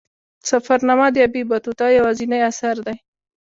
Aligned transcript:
سفرنامه 0.49 1.07
د 1.11 1.17
ابن 1.27 1.39
بطوطه 1.51 1.85
یوازینی 1.97 2.39
اثر 2.49 2.75
دی. 2.85 2.95